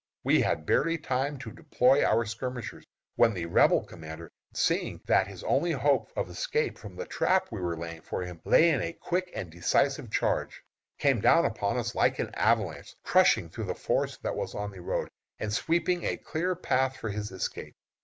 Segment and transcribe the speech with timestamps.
[0.23, 2.85] We had barely time to deploy as skirmishers,
[3.17, 7.61] when the Rebel commander, seeing that his only hope of escape from the trap we
[7.61, 10.63] were laying for him lay in a quick and decisive charge,
[10.97, 14.81] came down upon us like an avalanche, crushing through the force that was on the
[14.81, 17.75] road, and sweeping a clean path for his escape.